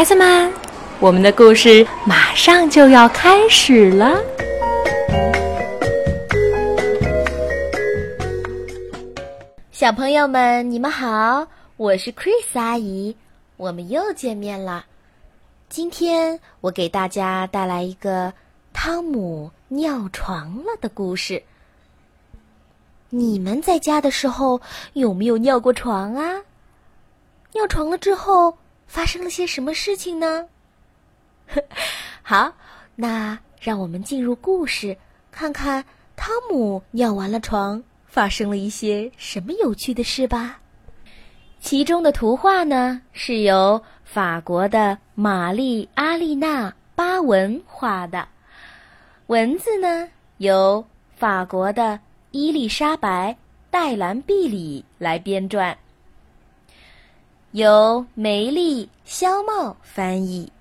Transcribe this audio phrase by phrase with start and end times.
[0.00, 0.50] 孩子们，
[0.98, 4.18] 我们的故事马上就要开始了。
[9.70, 11.46] 小朋友们，你们好，
[11.76, 13.14] 我是 Chris 阿姨，
[13.58, 14.86] 我们又见面了。
[15.68, 18.32] 今天我给大家带来一个
[18.72, 21.42] 汤姆尿床了的故事。
[23.10, 24.58] 你们在家的时候
[24.94, 26.40] 有没有尿过床啊？
[27.52, 28.56] 尿床了之后
[28.90, 30.48] 发生了些什么事情呢？
[32.22, 32.52] 好，
[32.96, 34.96] 那让我们进入故事，
[35.30, 35.84] 看看
[36.16, 37.80] 汤姆尿完了床。
[38.06, 40.58] 发生了一些什么有趣的事吧？
[41.60, 48.26] 其中的图画呢，是由法国的玛丽阿丽娜巴文画的，
[49.28, 50.84] 文字呢由
[51.14, 52.00] 法国的
[52.32, 53.36] 伊丽莎白
[53.70, 55.76] 戴兰毕里来编撰，
[57.52, 60.52] 由梅丽肖茂翻译，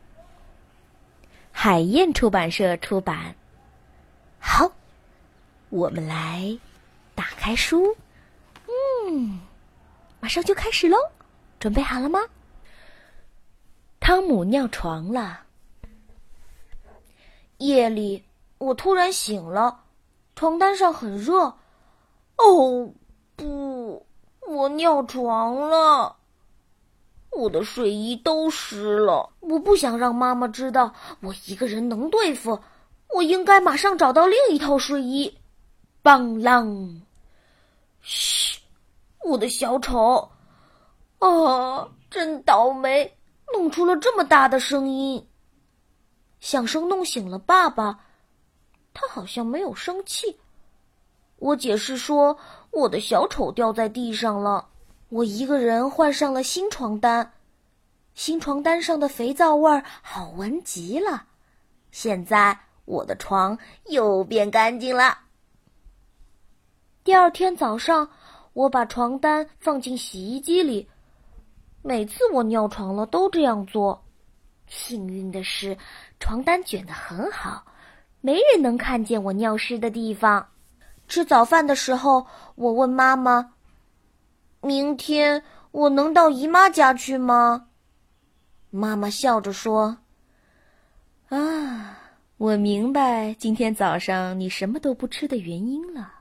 [1.52, 3.36] 海燕出版社出版。
[4.40, 4.72] 好，
[5.70, 6.58] 我们来。
[7.14, 7.96] 打开书，
[8.66, 9.40] 嗯，
[10.20, 10.98] 马上就开始喽，
[11.60, 12.22] 准备好了吗？
[14.00, 15.42] 汤姆尿床了。
[17.58, 18.24] 夜里，
[18.58, 19.82] 我突然醒了，
[20.36, 21.58] 床单上很热。
[22.38, 22.94] 哦，
[23.36, 24.08] 不，
[24.48, 26.16] 我尿床了，
[27.32, 29.30] 我的睡衣都湿了。
[29.40, 32.60] 我不想让妈妈知道我一个人能对付，
[33.14, 35.38] 我应该马上找到另一套睡衣。
[36.02, 37.02] 邦啷。
[38.02, 38.60] 嘘，
[39.24, 40.30] 我的小丑，
[41.20, 43.16] 啊，真倒霉，
[43.54, 45.26] 弄出了这么大的声音。
[46.40, 48.00] 响声弄醒了爸爸，
[48.94, 50.40] 他好像没有生气。
[51.36, 52.38] 我解释说，
[52.72, 54.66] 我的小丑掉在地上了，
[55.10, 57.34] 我一个人换上了新床单，
[58.14, 61.26] 新床单上的肥皂味儿好闻极了。
[61.92, 63.58] 现在我的床
[63.88, 65.18] 又变干净了。
[67.04, 68.08] 第二天早上，
[68.54, 70.88] 我把床单放进洗衣机里。
[71.82, 74.00] 每次我尿床了都这样做。
[74.68, 75.76] 幸运的是，
[76.20, 77.66] 床单卷得很好，
[78.22, 80.48] 没人能看见我尿湿的地方。
[81.08, 83.54] 吃早饭的时候，我问妈妈
[84.62, 87.68] ：“明天我能到姨妈家去吗？”
[88.72, 89.98] 妈妈笑着说
[91.30, 92.00] ：“啊，
[92.38, 96.14] 我明白今天早上你什么都不吃的原因了。”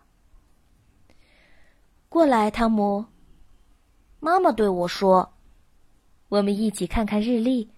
[2.09, 3.05] 过来，汤姆。
[4.21, 5.35] 妈妈对我说
[6.29, 7.69] ：“我们一起看看日历，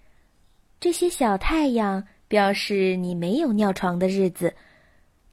[0.78, 4.54] 这些小太阳表示你没有尿床的日子。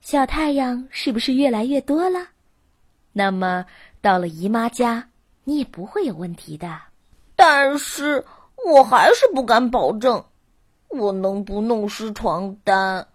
[0.02, 2.28] 小太阳是不是越来越多了？
[3.14, 3.66] 那么
[4.02, 5.10] 到了姨妈家，
[5.48, 6.78] 你也不会有问题的。
[7.38, 8.26] 但是
[8.66, 10.26] 我还是不敢保证，
[10.90, 13.08] 我能不弄湿床单？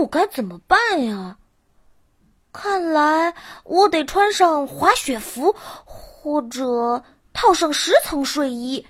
[0.00, 1.36] 我该怎么办呀？”
[2.54, 5.54] 看来我得穿上滑雪服，
[5.84, 7.04] 或者
[7.34, 8.86] 套上十层睡衣，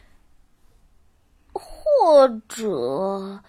[1.53, 3.41] 或者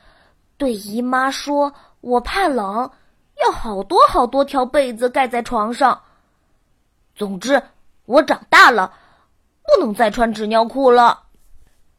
[0.58, 1.72] 对姨妈说
[2.02, 2.90] 我怕冷，
[3.46, 6.02] 要好多好多条被子盖在床上。
[7.14, 7.62] 总之，
[8.08, 8.92] 我长大了，
[9.64, 11.26] 不能再穿纸尿裤了。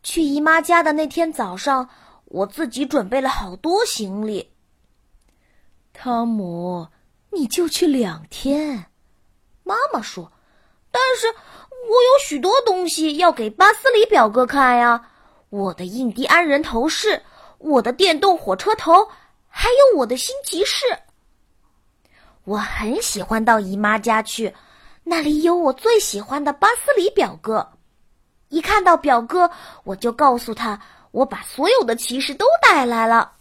[0.02, 1.88] 去姨妈家的那天早上，
[2.24, 4.50] 我自己准备了好多行李。
[5.92, 6.88] 汤姆。
[7.30, 8.86] 你就去两天，
[9.62, 10.32] 妈妈说。
[10.91, 15.10] 但是我有许多东西要给巴斯里表哥看呀，
[15.50, 17.22] 我的印第安人头饰，
[17.58, 19.06] 我的电动火车头，
[19.46, 20.86] 还有我的新骑士。
[22.44, 24.52] 我很喜欢到姨妈家去，
[25.08, 27.66] 那里有我最喜欢的巴斯里表哥。
[28.50, 29.50] 一看到表哥，
[29.84, 30.78] 我就告诉他，
[31.12, 33.32] 我把所有的骑士都带来了。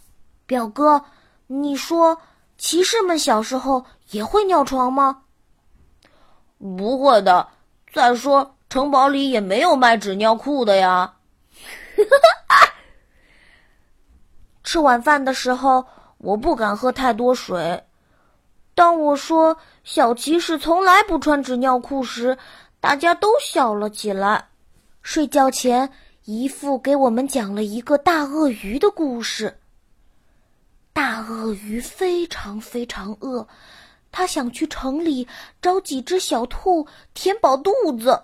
[0.46, 1.04] 表哥，
[1.46, 2.18] 你说。
[2.56, 5.22] 骑士们小时候也会尿床吗？
[6.58, 7.46] 不会的。
[7.92, 11.14] 再说，城堡里也没有卖纸尿裤的呀。
[14.64, 15.86] 吃晚饭的时候，
[16.18, 17.80] 我不敢喝太多水。
[18.78, 22.38] 当我说小骑士从来不穿纸尿裤时，
[22.78, 24.46] 大家都笑了起来。
[25.02, 25.90] 睡觉前，
[26.26, 29.58] 姨父给我们讲了一个大鳄鱼的故事。
[30.92, 33.44] 大鳄鱼非常非常饿，
[34.12, 35.26] 它想去城里
[35.60, 38.22] 找几只小兔填饱肚子。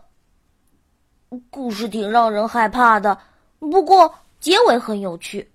[1.50, 3.18] 故事挺让人害怕的，
[3.58, 5.50] 不过结尾很有趣。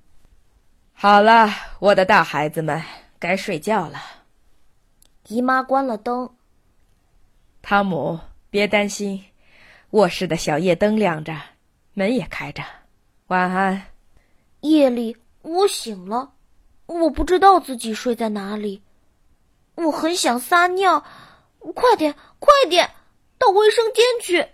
[0.91, 1.47] 好了，
[1.79, 2.83] 我的大孩子们，
[3.17, 4.18] 该睡觉了。
[5.29, 6.27] 姨妈关了灯。
[7.61, 9.23] 汤姆，别担心，
[9.91, 11.35] 卧室的小夜灯亮着，
[11.93, 12.63] 门也开着。
[13.27, 13.79] 晚安。
[14.61, 16.31] 夜里我醒了，
[16.87, 18.81] 我不知道自己睡在哪里，
[19.75, 21.05] 我很想撒尿，
[21.75, 22.89] 快点，快点，
[23.37, 24.47] 到卫生间去。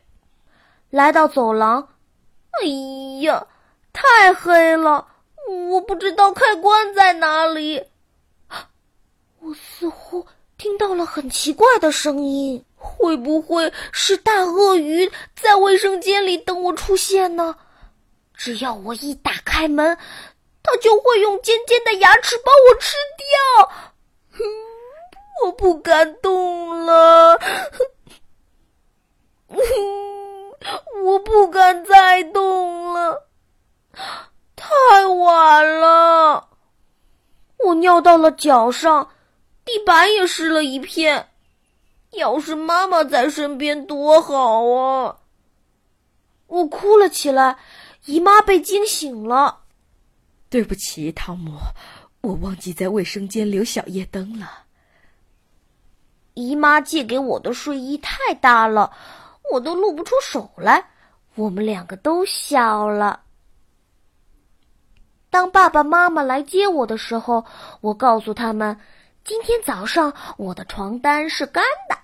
[0.90, 1.88] 来到走廊，
[2.52, 2.68] 哎
[3.22, 3.48] 呀，
[3.94, 5.08] 太黑了，
[5.70, 7.82] 我不知道开关在哪里。
[10.66, 17.56] 听到了很奇怪的声音，会不会是大鳄鱼在卫生间里等我出现呢？
[18.34, 19.96] 只要我一打开门，
[20.64, 24.42] 它就会用尖尖的牙齿把我吃掉。
[25.46, 27.40] 我不敢动了，
[31.04, 33.28] 我不敢再动了，
[34.56, 36.48] 太晚了。
[37.60, 39.12] 我尿到了脚上，
[39.66, 41.30] 地板也湿了一片。
[42.12, 45.18] 要是妈妈在身边多好啊！
[46.48, 47.58] 我哭了起来。
[48.06, 49.62] 姨妈被惊醒了，
[50.48, 51.58] 对不起，汤姆，
[52.22, 54.66] 我忘记在卫生间留小夜灯了。
[56.36, 58.92] 姨妈借给我的睡衣太大了，
[59.52, 60.92] 我都露不出手来。
[61.34, 63.22] 我们两个都笑了。
[65.32, 67.44] 当爸爸妈妈来接我的时候，
[67.82, 68.80] 我告诉他们，
[69.26, 71.98] 今天早上我的床单是干的。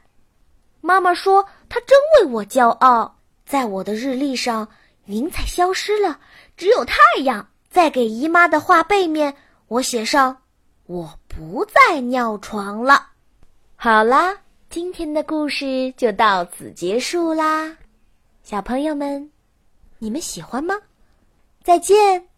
[0.82, 3.16] 妈妈说，她真为我骄傲，
[3.46, 4.68] 在我的日历上。
[5.06, 6.20] 云彩消失了，
[6.56, 7.48] 只有太阳。
[7.70, 9.36] 在给姨妈的画背面，
[9.68, 10.44] 我写上
[10.86, 13.10] ：“我不再尿床了。”
[13.76, 14.38] 好啦，
[14.70, 17.76] 今天的故事就到此结束啦，
[18.44, 19.32] 小朋友们，
[19.98, 20.76] 你们喜欢吗？
[21.64, 22.31] 再见。